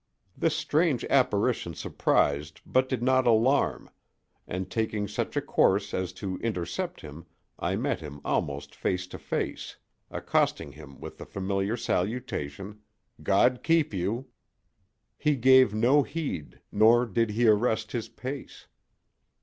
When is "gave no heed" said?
15.35-16.61